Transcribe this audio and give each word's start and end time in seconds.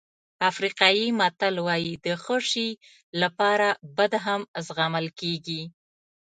افریقایي 0.49 1.07
متل 1.19 1.55
وایي 1.67 1.93
د 2.05 2.07
ښه 2.23 2.37
شی 2.49 2.69
لپاره 3.21 3.67
بد 3.97 4.13
هم 4.25 4.41
زغمل 4.67 5.07
کېږي. 5.19 5.61